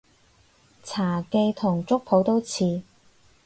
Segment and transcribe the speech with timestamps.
[0.81, 2.81] 茶記同粥舖都似